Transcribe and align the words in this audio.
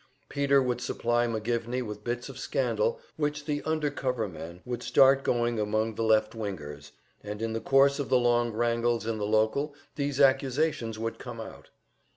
Peter 0.29 0.63
would 0.63 0.81
supply 0.81 1.27
McGivney 1.27 1.85
with 1.85 2.03
bits 2.03 2.27
of 2.27 2.39
scandal 2.39 2.99
which 3.17 3.45
the 3.45 3.61
"under 3.65 3.91
cover" 3.91 4.27
men 4.27 4.61
would 4.65 4.81
start 4.81 5.23
going 5.23 5.59
among 5.59 5.93
the 5.93 6.01
"left 6.03 6.33
wingers;" 6.35 6.89
and 7.23 7.39
in 7.39 7.53
the 7.53 7.61
course 7.61 7.99
of 7.99 8.09
the 8.09 8.17
long 8.17 8.51
wrangles 8.51 9.05
in 9.05 9.19
the 9.19 9.27
local 9.27 9.75
these 9.97 10.19
accusations 10.19 10.97
would 10.97 11.19
come 11.19 11.39
out. 11.39 11.69